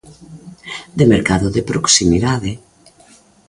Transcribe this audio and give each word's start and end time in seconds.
De 0.97 1.05
mercado 1.13 1.47
de 1.55 1.61
proximidade. 1.71 2.51